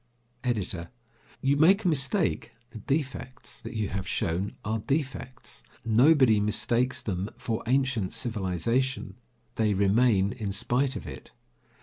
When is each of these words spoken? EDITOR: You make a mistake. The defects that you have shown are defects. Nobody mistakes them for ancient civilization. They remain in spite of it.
EDITOR: 0.43 0.89
You 1.41 1.57
make 1.57 1.83
a 1.83 1.87
mistake. 1.87 2.53
The 2.71 2.79
defects 2.79 3.61
that 3.61 3.75
you 3.75 3.89
have 3.89 4.07
shown 4.07 4.55
are 4.65 4.79
defects. 4.79 5.61
Nobody 5.85 6.39
mistakes 6.39 7.03
them 7.03 7.29
for 7.37 7.61
ancient 7.67 8.11
civilization. 8.11 9.17
They 9.57 9.75
remain 9.75 10.31
in 10.31 10.51
spite 10.53 10.95
of 10.95 11.05
it. 11.05 11.29